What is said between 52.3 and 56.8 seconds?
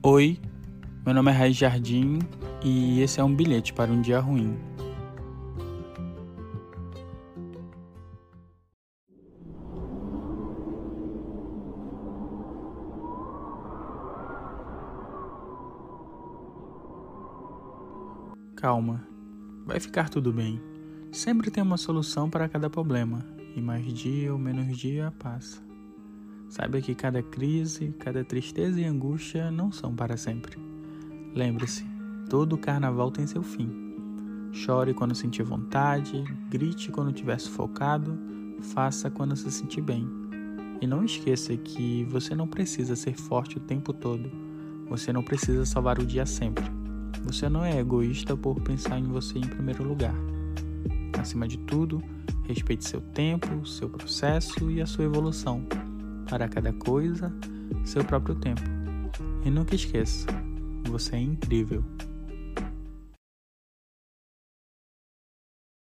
respeite seu tempo, seu processo e a sua evolução. Para cada